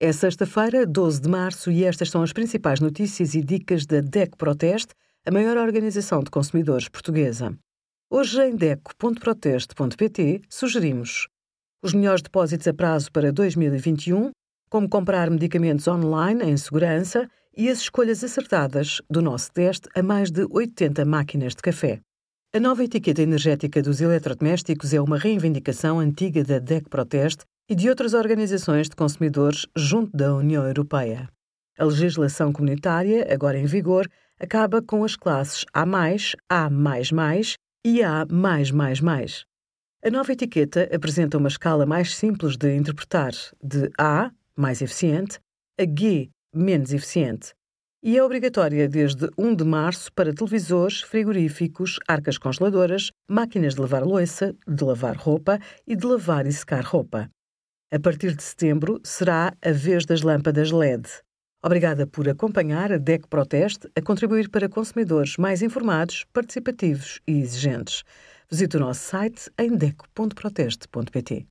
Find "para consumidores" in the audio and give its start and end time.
64.50-65.38